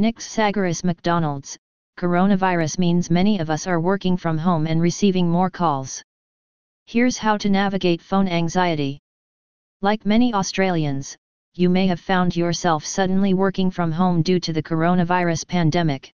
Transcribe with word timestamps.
Nick 0.00 0.20
Sagaris 0.20 0.84
McDonald's, 0.84 1.58
coronavirus 1.98 2.78
means 2.78 3.10
many 3.10 3.40
of 3.40 3.50
us 3.50 3.66
are 3.66 3.80
working 3.80 4.16
from 4.16 4.38
home 4.38 4.64
and 4.68 4.80
receiving 4.80 5.28
more 5.28 5.50
calls. 5.50 6.04
Here's 6.86 7.18
how 7.18 7.36
to 7.38 7.50
navigate 7.50 8.00
phone 8.00 8.28
anxiety. 8.28 9.00
Like 9.82 10.06
many 10.06 10.32
Australians, 10.32 11.16
you 11.54 11.68
may 11.68 11.88
have 11.88 11.98
found 11.98 12.36
yourself 12.36 12.84
suddenly 12.84 13.34
working 13.34 13.72
from 13.72 13.90
home 13.90 14.22
due 14.22 14.38
to 14.38 14.52
the 14.52 14.62
coronavirus 14.62 15.48
pandemic. 15.48 16.12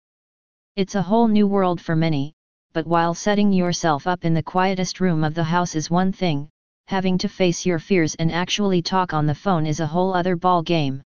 It's 0.76 0.94
a 0.94 1.00
whole 1.00 1.26
new 1.26 1.46
world 1.46 1.80
for 1.80 1.96
many, 1.96 2.34
but 2.74 2.86
while 2.86 3.14
setting 3.14 3.50
yourself 3.50 4.06
up 4.06 4.26
in 4.26 4.34
the 4.34 4.42
quietest 4.42 5.00
room 5.00 5.24
of 5.24 5.32
the 5.32 5.44
house 5.44 5.74
is 5.74 5.88
one 5.88 6.12
thing, 6.12 6.50
having 6.88 7.16
to 7.16 7.30
face 7.30 7.64
your 7.64 7.78
fears 7.78 8.14
and 8.16 8.30
actually 8.30 8.82
talk 8.82 9.14
on 9.14 9.24
the 9.24 9.34
phone 9.34 9.64
is 9.64 9.80
a 9.80 9.86
whole 9.86 10.12
other 10.12 10.36
ball 10.36 10.60
game. 10.60 11.02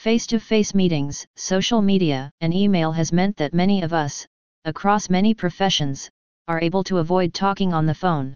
Face-to-face 0.00 0.74
meetings, 0.74 1.26
social 1.36 1.82
media, 1.82 2.30
and 2.40 2.54
email 2.54 2.90
has 2.90 3.12
meant 3.12 3.36
that 3.36 3.52
many 3.52 3.82
of 3.82 3.92
us, 3.92 4.26
across 4.64 5.10
many 5.10 5.34
professions, 5.34 6.08
are 6.48 6.58
able 6.62 6.82
to 6.84 6.96
avoid 6.96 7.34
talking 7.34 7.74
on 7.74 7.84
the 7.84 7.92
phone. 7.92 8.34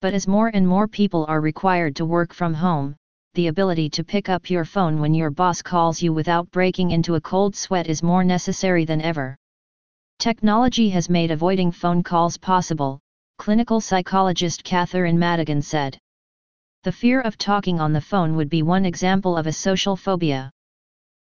But 0.00 0.14
as 0.14 0.26
more 0.26 0.50
and 0.54 0.66
more 0.66 0.88
people 0.88 1.26
are 1.28 1.42
required 1.42 1.96
to 1.96 2.06
work 2.06 2.32
from 2.32 2.54
home, 2.54 2.96
the 3.34 3.48
ability 3.48 3.90
to 3.90 4.02
pick 4.02 4.30
up 4.30 4.48
your 4.48 4.64
phone 4.64 5.00
when 5.00 5.12
your 5.12 5.30
boss 5.30 5.60
calls 5.60 6.00
you 6.00 6.14
without 6.14 6.50
breaking 6.50 6.92
into 6.92 7.16
a 7.16 7.20
cold 7.20 7.54
sweat 7.54 7.86
is 7.86 8.02
more 8.02 8.24
necessary 8.24 8.86
than 8.86 9.02
ever. 9.02 9.36
Technology 10.18 10.88
has 10.88 11.10
made 11.10 11.30
avoiding 11.30 11.72
phone 11.72 12.02
calls 12.02 12.38
possible, 12.38 12.98
clinical 13.36 13.82
psychologist 13.82 14.64
Catherine 14.64 15.18
Madigan 15.18 15.60
said. 15.60 15.98
The 16.84 16.92
fear 16.92 17.20
of 17.20 17.36
talking 17.36 17.80
on 17.80 17.92
the 17.92 18.00
phone 18.00 18.34
would 18.36 18.48
be 18.48 18.62
one 18.62 18.86
example 18.86 19.36
of 19.36 19.46
a 19.46 19.52
social 19.52 19.94
phobia. 19.94 20.50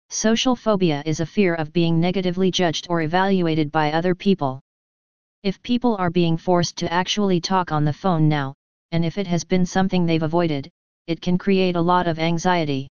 Social 0.08 0.54
phobia 0.54 1.02
is 1.04 1.20
a 1.20 1.26
fear 1.26 1.54
of 1.54 1.72
being 1.72 1.98
negatively 1.98 2.50
judged 2.50 2.86
or 2.88 3.02
evaluated 3.02 3.72
by 3.72 3.92
other 3.92 4.14
people. 4.14 4.60
If 5.42 5.62
people 5.62 5.96
are 5.96 6.10
being 6.10 6.36
forced 6.36 6.76
to 6.78 6.92
actually 6.92 7.40
talk 7.40 7.72
on 7.72 7.84
the 7.84 7.92
phone 7.92 8.28
now, 8.28 8.54
and 8.92 9.04
if 9.04 9.18
it 9.18 9.26
has 9.26 9.44
been 9.44 9.66
something 9.66 10.06
they've 10.06 10.22
avoided, 10.22 10.68
it 11.06 11.20
can 11.20 11.38
create 11.38 11.76
a 11.76 11.80
lot 11.80 12.06
of 12.06 12.18
anxiety. 12.18 12.88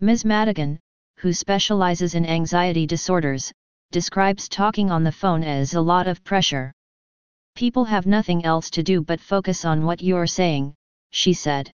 Ms. 0.00 0.24
Madigan, 0.24 0.80
who 1.18 1.32
specializes 1.32 2.14
in 2.14 2.26
anxiety 2.26 2.86
disorders, 2.86 3.52
describes 3.92 4.48
talking 4.48 4.90
on 4.90 5.04
the 5.04 5.12
phone 5.12 5.44
as 5.44 5.74
a 5.74 5.80
lot 5.80 6.08
of 6.08 6.24
pressure. 6.24 6.72
People 7.54 7.84
have 7.84 8.06
nothing 8.06 8.44
else 8.44 8.70
to 8.70 8.82
do 8.82 9.00
but 9.00 9.20
focus 9.20 9.64
on 9.64 9.84
what 9.84 10.02
you're 10.02 10.26
saying, 10.26 10.74
she 11.12 11.32
said. 11.32 11.70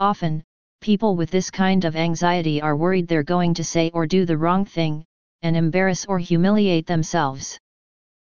Often, 0.00 0.42
people 0.80 1.16
with 1.16 1.30
this 1.30 1.50
kind 1.50 1.84
of 1.84 1.96
anxiety 1.96 2.60
are 2.62 2.76
worried 2.76 3.08
they're 3.08 3.22
going 3.22 3.54
to 3.54 3.64
say 3.64 3.90
or 3.92 4.06
do 4.06 4.24
the 4.24 4.36
wrong 4.36 4.64
thing, 4.64 5.04
and 5.42 5.56
embarrass 5.56 6.04
or 6.06 6.18
humiliate 6.18 6.86
themselves. 6.86 7.58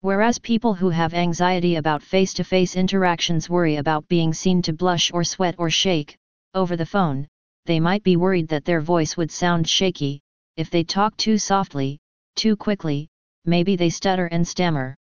Whereas 0.01 0.39
people 0.39 0.75
who 0.75 0.91
have 0.91 1.13
anxiety 1.15 1.77
about 1.77 2.03
face 2.03 2.33
to 2.35 2.45
face 2.45 2.77
interactions 2.77 3.51
worry 3.51 3.77
about 3.77 4.07
being 4.09 4.33
seen 4.33 4.63
to 4.63 4.73
blush 4.73 5.13
or 5.13 5.25
sweat 5.25 5.57
or 5.59 5.71
shake, 5.71 6.17
over 6.55 6.77
the 6.77 6.87
phone, 6.87 7.27
they 7.67 7.81
might 7.81 8.03
be 8.03 8.17
worried 8.17 8.49
that 8.49 8.65
their 8.65 8.81
voice 8.81 9.17
would 9.17 9.31
sound 9.31 9.69
shaky, 9.69 10.21
if 10.57 10.71
they 10.71 10.85
talk 10.85 11.17
too 11.17 11.37
softly, 11.39 11.99
too 12.37 12.57
quickly, 12.57 13.09
maybe 13.45 13.75
they 13.75 13.91
stutter 13.91 14.27
and 14.27 14.47
stammer. 14.47 14.95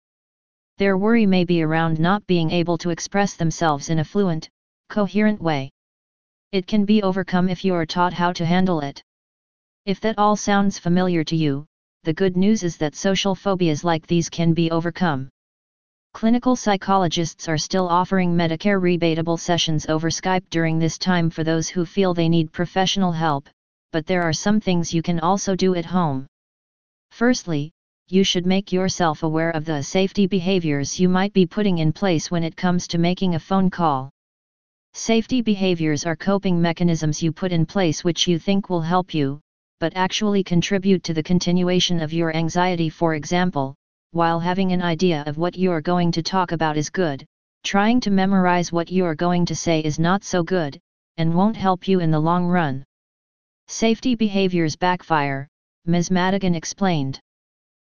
Their 0.77 0.97
worry 0.97 1.25
may 1.25 1.45
be 1.45 1.61
around 1.61 1.99
not 1.99 2.25
being 2.27 2.51
able 2.51 2.77
to 2.79 2.89
express 2.89 3.35
themselves 3.35 3.89
in 3.89 3.99
a 3.99 4.03
fluent, 4.03 4.49
coherent 4.89 5.41
way. 5.41 5.71
It 6.53 6.65
can 6.65 6.85
be 6.85 7.03
overcome 7.03 7.49
if 7.49 7.65
you 7.65 7.73
are 7.73 7.85
taught 7.85 8.13
how 8.13 8.31
to 8.31 8.45
handle 8.45 8.79
it. 8.79 9.03
If 9.85 9.99
that 9.99 10.17
all 10.17 10.37
sounds 10.37 10.79
familiar 10.79 11.23
to 11.25 11.35
you, 11.35 11.65
the 12.03 12.13
good 12.13 12.37
news 12.37 12.63
is 12.63 12.77
that 12.77 12.95
social 12.95 13.35
phobias 13.35 13.83
like 13.83 14.07
these 14.07 14.29
can 14.29 14.53
be 14.53 14.71
overcome. 14.71 15.27
Clinical 16.13 16.55
psychologists 16.55 17.49
are 17.49 17.57
still 17.57 17.89
offering 17.89 18.33
Medicare 18.33 18.81
rebatable 18.81 19.37
sessions 19.37 19.87
over 19.87 20.09
Skype 20.09 20.49
during 20.49 20.79
this 20.79 20.97
time 20.97 21.29
for 21.29 21.43
those 21.43 21.67
who 21.67 21.85
feel 21.85 22.13
they 22.13 22.29
need 22.29 22.53
professional 22.53 23.11
help, 23.11 23.49
but 23.91 24.05
there 24.05 24.23
are 24.23 24.31
some 24.31 24.61
things 24.61 24.93
you 24.93 25.01
can 25.01 25.19
also 25.19 25.53
do 25.53 25.75
at 25.75 25.85
home. 25.85 26.25
Firstly, 27.11 27.71
you 28.07 28.23
should 28.23 28.45
make 28.45 28.71
yourself 28.71 29.23
aware 29.23 29.51
of 29.51 29.65
the 29.65 29.83
safety 29.83 30.27
behaviors 30.27 30.97
you 30.97 31.09
might 31.09 31.33
be 31.33 31.45
putting 31.45 31.79
in 31.79 31.91
place 31.91 32.31
when 32.31 32.43
it 32.43 32.55
comes 32.55 32.87
to 32.87 32.97
making 32.97 33.35
a 33.35 33.39
phone 33.39 33.69
call. 33.69 34.09
Safety 34.97 35.43
behaviors 35.43 36.07
are 36.07 36.15
coping 36.15 36.59
mechanisms 36.59 37.21
you 37.21 37.31
put 37.31 37.51
in 37.51 37.67
place 37.67 38.03
which 38.03 38.27
you 38.27 38.39
think 38.39 38.67
will 38.67 38.81
help 38.81 39.13
you, 39.13 39.39
but 39.79 39.95
actually 39.95 40.43
contribute 40.43 41.03
to 41.03 41.13
the 41.13 41.21
continuation 41.21 41.99
of 41.99 42.13
your 42.13 42.35
anxiety. 42.35 42.89
For 42.89 43.13
example, 43.13 43.75
while 44.09 44.39
having 44.39 44.71
an 44.71 44.81
idea 44.81 45.23
of 45.27 45.37
what 45.37 45.55
you're 45.55 45.81
going 45.81 46.11
to 46.13 46.23
talk 46.23 46.51
about 46.51 46.77
is 46.77 46.89
good, 46.89 47.23
trying 47.63 47.99
to 48.01 48.09
memorize 48.09 48.71
what 48.71 48.91
you're 48.91 49.13
going 49.13 49.45
to 49.45 49.55
say 49.55 49.81
is 49.81 49.99
not 49.99 50.23
so 50.23 50.41
good, 50.41 50.79
and 51.17 51.35
won't 51.35 51.57
help 51.57 51.87
you 51.87 51.99
in 51.99 52.09
the 52.09 52.19
long 52.19 52.47
run. 52.47 52.83
Safety 53.67 54.15
behaviors 54.15 54.75
backfire, 54.75 55.47
Ms. 55.85 56.09
Madigan 56.09 56.55
explained. 56.55 57.19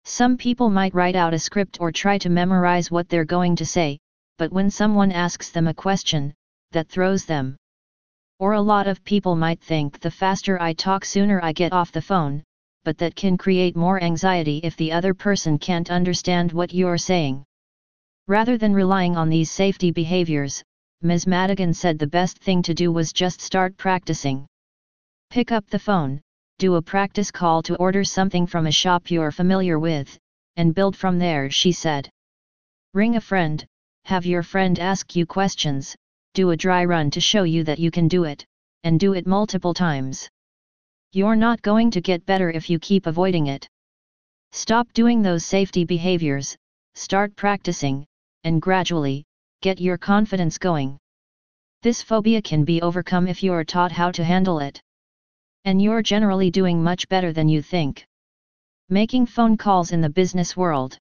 Some 0.06 0.36
people 0.36 0.72
might 0.72 0.96
write 0.96 1.16
out 1.16 1.36
a 1.36 1.40
script 1.40 1.78
or 1.80 1.92
try 1.92 2.18
to 2.18 2.30
memorize 2.32 2.90
what 2.90 3.08
they're 3.08 3.24
going 3.24 3.56
to 3.58 3.68
say, 3.68 4.00
but 4.40 4.52
when 4.52 4.72
someone 4.72 5.12
asks 5.12 5.52
them 5.52 5.68
a 5.68 5.76
question, 5.76 6.34
that 6.72 6.90
throws 6.90 7.26
them. 7.26 7.56
Or 8.40 8.54
a 8.54 8.62
lot 8.62 8.88
of 8.88 9.04
people 9.04 9.36
might 9.36 9.62
think 9.62 10.00
the 10.00 10.12
faster 10.12 10.62
I 10.62 10.74
talk 10.74 11.04
sooner 11.06 11.40
I 11.42 11.54
get 11.54 11.74
off 11.74 11.92
the 11.92 12.02
phone, 12.02 12.44
but 12.84 12.98
that 13.00 13.16
can 13.16 13.38
create 13.38 13.76
more 13.76 14.02
anxiety 14.02 14.62
if 14.64 14.78
the 14.78 14.92
other 14.92 15.14
person 15.14 15.58
can't 15.58 15.90
understand 15.90 16.52
what 16.52 16.74
you're 16.74 16.98
saying. 16.98 17.44
Rather 18.28 18.58
than 18.58 18.74
relying 18.74 19.18
on 19.18 19.30
these 19.30 19.52
safety 19.52 19.92
behaviors, 19.92 20.64
Ms. 21.02 21.28
Madigan 21.28 21.74
said 21.74 22.00
the 22.00 22.08
best 22.08 22.38
thing 22.40 22.62
to 22.64 22.74
do 22.74 22.92
was 22.92 23.14
just 23.14 23.42
start 23.42 23.76
practicing. 23.78 24.48
Pick 25.30 25.52
up 25.52 25.68
the 25.70 25.80
phone, 25.80 26.22
do 26.60 26.76
a 26.76 26.82
practice 26.82 27.30
call 27.30 27.62
to 27.64 27.76
order 27.76 28.04
something 28.04 28.48
from 28.48 28.68
a 28.68 28.72
shop 28.72 29.12
you're 29.12 29.32
familiar 29.32 29.80
with, 29.80 30.18
and 30.56 30.74
build 30.74 30.96
from 30.96 31.20
there, 31.20 31.50
she 31.50 31.72
said. 31.72 32.10
Ring 32.94 33.16
a 33.16 33.22
friend, 33.22 33.66
have 34.06 34.26
your 34.26 34.44
friend 34.44 34.80
ask 34.80 35.16
you 35.16 35.26
questions, 35.26 35.96
do 36.38 36.52
a 36.52 36.58
dry 36.66 36.86
run 36.86 37.10
to 37.10 37.20
show 37.20 37.42
you 37.42 37.64
that 37.64 37.80
you 37.80 37.90
can 37.90 38.08
do 38.08 38.24
it, 38.24 38.46
and 38.84 39.00
do 39.00 39.14
it 39.14 39.26
multiple 39.26 39.74
times. 39.74 40.30
You're 41.12 41.36
not 41.36 41.64
going 41.64 41.90
to 41.92 42.08
get 42.10 42.28
better 42.28 42.52
if 42.52 42.70
you 42.70 42.78
keep 42.78 43.08
avoiding 43.08 43.48
it. 43.48 43.68
Stop 44.52 44.94
doing 44.94 45.24
those 45.24 45.44
safety 45.44 45.84
behaviors, 45.84 46.56
start 46.94 47.36
practicing, 47.36 48.06
and 48.44 48.62
gradually, 48.62 49.26
get 49.64 49.82
your 49.82 49.98
confidence 49.98 50.60
going. 50.60 51.00
This 51.82 52.04
phobia 52.04 52.44
can 52.44 52.64
be 52.64 52.84
overcome 52.84 53.28
if 53.28 53.42
you're 53.42 53.64
taught 53.64 53.92
how 53.92 54.12
to 54.12 54.24
handle 54.24 54.60
it. 54.60 54.80
And 55.66 55.82
you're 55.82 56.04
generally 56.04 56.52
doing 56.52 56.84
much 56.84 57.10
better 57.10 57.34
than 57.34 57.50
you 57.50 57.64
think. 57.64 58.06
Making 58.90 59.26
phone 59.26 59.58
calls 59.58 59.92
in 59.92 60.02
the 60.02 60.18
business 60.22 60.56
world. 60.56 61.00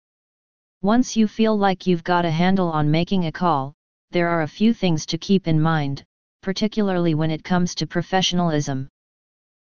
Once 0.81 1.15
you 1.15 1.29
feel 1.29 1.59
like 1.59 1.87
you've 1.87 2.05
got 2.05 2.25
a 2.25 2.31
handle 2.31 2.71
on 2.71 2.91
making 2.91 3.27
a 3.27 3.33
call, 3.33 3.76
there 4.17 4.31
are 4.31 4.41
a 4.41 4.49
few 4.49 4.73
things 4.73 5.05
to 5.05 5.19
keep 5.19 5.47
in 5.47 5.61
mind, 5.61 6.03
particularly 6.41 7.15
when 7.15 7.31
it 7.31 7.45
comes 7.45 7.75
to 7.75 7.87
professionalism. 7.87 8.89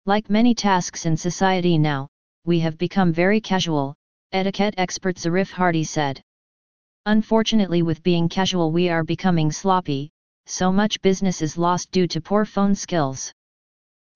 Like 0.06 0.28
many 0.28 0.56
tasks 0.56 1.06
in 1.06 1.16
society 1.16 1.78
now, 1.78 2.08
we 2.44 2.58
have 2.58 2.76
become 2.76 3.12
very 3.12 3.40
casual, 3.40 3.94
etiquette 4.32 4.74
expert 4.76 5.18
Zarife 5.18 5.52
Hardy 5.52 5.84
said. 5.84 6.20
Unfortunately, 7.06 7.82
with 7.82 8.02
being 8.02 8.28
casual, 8.28 8.72
we 8.72 8.88
are 8.88 9.04
becoming 9.04 9.52
sloppy, 9.52 10.10
so 10.46 10.72
much 10.72 11.00
business 11.00 11.42
is 11.42 11.56
lost 11.56 11.92
due 11.92 12.08
to 12.08 12.20
poor 12.20 12.44
phone 12.44 12.74
skills. 12.74 13.32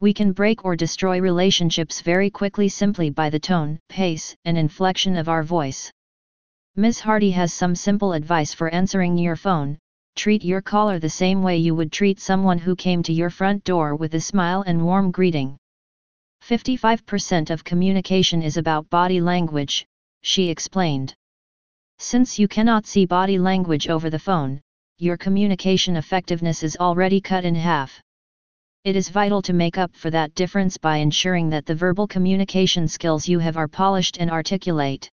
We 0.01 0.13
can 0.13 0.33
break 0.33 0.65
or 0.65 0.75
destroy 0.75 1.21
relationships 1.21 2.01
very 2.01 2.29
quickly 2.29 2.69
simply 2.69 3.09
by 3.09 3.31
the 3.31 3.39
tone, 3.39 3.79
pace, 3.89 4.35
and 4.45 4.59
inflection 4.59 5.17
of 5.17 5.29
our 5.29 5.45
voice. 5.45 5.93
Ms. 6.75 6.99
Hardy 6.99 7.31
has 7.31 7.53
some 7.55 7.77
simple 7.77 8.13
advice 8.15 8.53
for 8.53 8.69
answering 8.71 9.17
your 9.17 9.37
phone. 9.37 9.79
Treat 10.17 10.45
your 10.45 10.63
caller 10.63 10.99
the 10.99 11.11
same 11.11 11.43
way 11.43 11.59
you 11.59 11.75
would 11.75 11.91
treat 11.91 12.21
someone 12.21 12.59
who 12.59 12.77
came 12.77 13.03
to 13.03 13.13
your 13.13 13.31
front 13.31 13.65
door 13.65 13.97
with 13.97 14.15
a 14.15 14.21
smile 14.21 14.63
and 14.63 14.85
warm 14.85 15.11
greeting. 15.11 15.57
55% 16.43 17.51
of 17.51 17.65
communication 17.65 18.43
is 18.43 18.57
about 18.57 18.89
body 18.91 19.21
language, 19.21 19.87
she 20.23 20.51
explained. 20.51 21.15
Since 21.99 22.39
you 22.39 22.49
cannot 22.49 22.87
see 22.87 23.07
body 23.07 23.39
language 23.39 23.89
over 23.89 24.09
the 24.09 24.19
phone, 24.19 24.61
your 24.99 25.17
communication 25.17 25.97
effectiveness 25.97 26.63
is 26.63 26.77
already 26.77 27.21
cut 27.21 27.45
in 27.45 27.55
half. 27.55 28.01
It 28.85 28.95
is 28.95 29.09
vital 29.09 29.43
to 29.43 29.53
make 29.53 29.79
up 29.79 29.97
for 29.97 30.11
that 30.11 30.35
difference 30.35 30.77
by 30.77 30.99
ensuring 30.99 31.51
that 31.51 31.67
the 31.67 31.75
verbal 31.75 32.07
communication 32.07 32.87
skills 32.87 33.27
you 33.27 33.39
have 33.41 33.57
are 33.57 33.69
polished 33.69 34.19
and 34.19 34.31
articulate. 34.31 35.11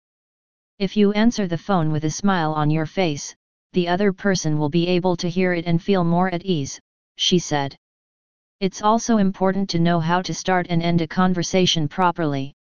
If 0.79 0.97
you 0.97 1.13
answer 1.13 1.47
the 1.47 1.59
phone 1.59 1.93
with 1.93 2.05
a 2.05 2.11
smile 2.11 2.53
on 2.53 2.71
your 2.71 2.87
face, 2.87 3.35
the 3.73 3.89
other 3.89 4.13
person 4.13 4.59
will 4.59 4.69
be 4.69 4.87
able 4.89 5.17
to 5.17 5.29
hear 5.29 5.53
it 5.53 5.67
and 5.67 5.83
feel 5.83 6.05
more 6.05 6.29
at 6.29 6.45
ease, 6.45 6.81
she 7.17 7.39
said. 7.39 7.77
It's 8.61 8.83
also 8.83 9.19
important 9.19 9.71
to 9.71 9.79
know 9.79 10.01
how 10.01 10.23
to 10.23 10.35
start 10.35 10.67
and 10.69 10.83
end 10.83 11.01
a 11.01 11.09
conversation 11.09 11.89
properly. 11.89 12.53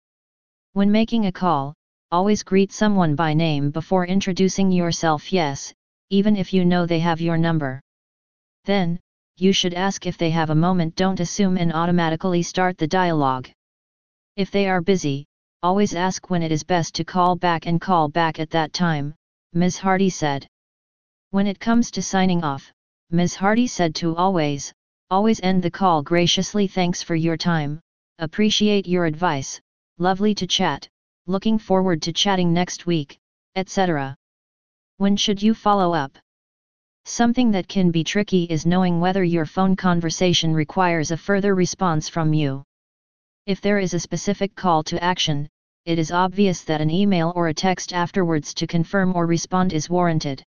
When 0.74 0.92
making 0.92 1.26
a 1.26 1.32
call, 1.32 1.74
always 2.12 2.44
greet 2.44 2.72
someone 2.72 3.16
by 3.16 3.34
name 3.34 3.72
before 3.72 4.06
introducing 4.06 4.72
yourself 4.72 5.34
yes, 5.34 5.74
even 6.10 6.36
if 6.36 6.54
you 6.54 6.64
know 6.64 6.86
they 6.86 7.00
have 7.00 7.22
your 7.22 7.38
number. 7.38 7.82
Then, 8.66 9.00
you 9.38 9.52
should 9.52 9.74
ask 9.74 10.06
if 10.06 10.18
they 10.18 10.30
have 10.30 10.52
a 10.52 10.56
moment 10.56 10.96
don't 10.96 11.20
assume 11.20 11.58
and 11.58 11.74
automatically 11.74 12.44
start 12.44 12.78
the 12.78 12.88
dialogue. 12.88 13.50
If 14.36 14.52
they 14.52 14.68
are 14.70 14.82
busy, 14.82 15.26
always 15.64 15.96
ask 15.96 16.30
when 16.30 16.44
it 16.44 16.52
is 16.52 16.64
best 16.64 16.96
to 16.96 17.04
call 17.04 17.36
back 17.36 17.66
and 17.66 17.82
call 17.82 18.10
back 18.10 18.40
at 18.40 18.52
that 18.52 18.74
time, 18.74 19.16
Ms. 19.54 19.78
Hardy 19.78 20.10
said. 20.10 20.48
When 21.32 21.46
it 21.46 21.60
comes 21.60 21.92
to 21.92 22.02
signing 22.02 22.44
off, 22.44 22.74
Ms. 23.12 23.36
Hardy 23.36 23.68
said 23.68 23.94
to 23.96 24.16
always, 24.16 24.74
always 25.12 25.40
end 25.42 25.62
the 25.62 25.70
call 25.70 26.02
graciously 26.02 26.66
thanks 26.66 27.04
for 27.04 27.14
your 27.16 27.38
time, 27.38 27.82
appreciate 28.18 28.88
your 28.88 29.06
advice, 29.06 29.62
lovely 30.00 30.34
to 30.34 30.48
chat, 30.48 30.90
looking 31.28 31.60
forward 31.60 32.02
to 32.02 32.14
chatting 32.14 32.52
next 32.52 32.88
week, 32.88 33.20
etc. 33.56 34.16
When 34.98 35.16
should 35.16 35.40
you 35.40 35.54
follow 35.54 35.94
up? 35.94 36.18
Something 37.06 37.52
that 37.52 37.68
can 37.68 37.92
be 37.92 38.04
tricky 38.04 38.46
is 38.46 38.66
knowing 38.66 39.00
whether 39.00 39.24
your 39.24 39.46
phone 39.46 39.76
conversation 39.76 40.52
requires 40.56 41.12
a 41.12 41.18
further 41.18 41.54
response 41.54 42.10
from 42.10 42.34
you. 42.34 42.64
If 43.46 43.62
there 43.62 43.78
is 43.78 43.94
a 43.94 44.00
specific 44.00 44.56
call 44.56 44.82
to 44.86 45.04
action, 45.04 45.48
it 45.86 46.00
is 46.00 46.12
obvious 46.12 46.64
that 46.64 46.82
an 46.82 46.90
email 46.90 47.34
or 47.36 47.50
a 47.50 47.54
text 47.54 47.94
afterwards 47.94 48.52
to 48.56 48.66
confirm 48.66 49.16
or 49.16 49.28
respond 49.28 49.74
is 49.74 49.92
warranted. 49.92 50.44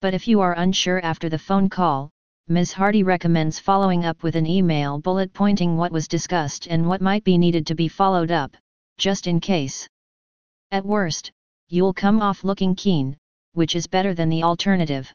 But 0.00 0.14
if 0.14 0.26
you 0.26 0.40
are 0.40 0.54
unsure 0.54 1.04
after 1.04 1.28
the 1.28 1.38
phone 1.38 1.68
call, 1.68 2.10
Ms. 2.48 2.72
Hardy 2.72 3.02
recommends 3.02 3.58
following 3.58 4.06
up 4.06 4.22
with 4.22 4.34
an 4.34 4.46
email 4.46 4.98
bullet 4.98 5.32
pointing 5.34 5.76
what 5.76 5.92
was 5.92 6.08
discussed 6.08 6.66
and 6.68 6.88
what 6.88 7.02
might 7.02 7.22
be 7.22 7.36
needed 7.36 7.66
to 7.66 7.74
be 7.74 7.86
followed 7.86 8.30
up, 8.30 8.56
just 8.96 9.26
in 9.26 9.40
case. 9.40 9.86
At 10.70 10.86
worst, 10.86 11.30
you'll 11.68 11.92
come 11.92 12.22
off 12.22 12.44
looking 12.44 12.74
keen, 12.74 13.18
which 13.52 13.76
is 13.76 13.86
better 13.86 14.14
than 14.14 14.30
the 14.30 14.42
alternative. 14.42 15.12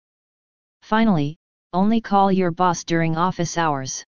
Finally, 0.84 1.36
only 1.74 2.00
call 2.00 2.32
your 2.32 2.52
boss 2.52 2.84
during 2.84 3.18
office 3.18 3.58
hours. 3.58 4.06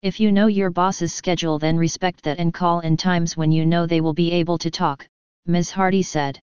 If 0.00 0.18
you 0.18 0.32
know 0.32 0.46
your 0.46 0.70
boss's 0.70 1.12
schedule 1.12 1.58
then 1.58 1.76
respect 1.76 2.22
that 2.22 2.38
and 2.38 2.54
call 2.54 2.80
in 2.80 2.96
times 2.96 3.36
when 3.36 3.52
you 3.52 3.66
know 3.66 3.86
they 3.86 4.00
will 4.00 4.14
be 4.14 4.32
able 4.32 4.56
to 4.58 4.70
talk, 4.70 5.06
Ms. 5.44 5.70
Hardy 5.70 6.02
said. 6.02 6.40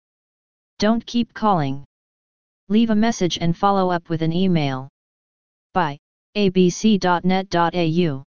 Don't 0.77 1.05
keep 1.05 1.33
calling. 1.33 1.85
Leave 2.67 2.89
a 2.89 2.95
message 2.95 3.37
and 3.39 3.55
follow 3.55 3.91
up 3.91 4.09
with 4.09 4.21
an 4.21 4.33
email. 4.33 4.89
By 5.73 5.99
abc.net.au 6.35 8.23